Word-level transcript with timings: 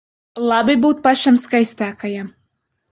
Labi 0.51 0.77
būt 0.87 1.05
pašam 1.09 1.39
skaistākajam. 1.45 2.35